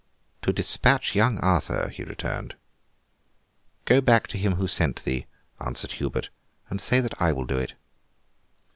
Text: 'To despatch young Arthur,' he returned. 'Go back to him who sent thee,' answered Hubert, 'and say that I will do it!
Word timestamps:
'To 0.41 0.51
despatch 0.51 1.13
young 1.13 1.37
Arthur,' 1.41 1.89
he 1.89 2.03
returned. 2.03 2.55
'Go 3.85 4.01
back 4.01 4.25
to 4.25 4.37
him 4.39 4.53
who 4.55 4.67
sent 4.67 5.03
thee,' 5.03 5.27
answered 5.59 5.91
Hubert, 5.91 6.29
'and 6.71 6.81
say 6.81 6.99
that 6.99 7.21
I 7.21 7.31
will 7.31 7.45
do 7.45 7.59
it! 7.59 7.75